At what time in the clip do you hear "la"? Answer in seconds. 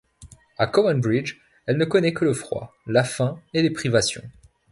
2.87-3.03